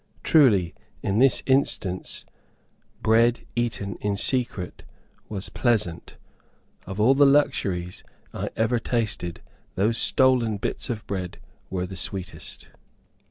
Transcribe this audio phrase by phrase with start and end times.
[0.23, 0.73] Truly,
[1.03, 2.25] in this instance,
[3.03, 4.81] "bread eaten in secret"
[5.29, 6.17] was "pleasant."
[6.87, 8.03] Of all the luxuries
[8.33, 9.41] I ever tasted,
[9.75, 11.37] those stolen bits of bread
[11.69, 12.69] were the sweetest.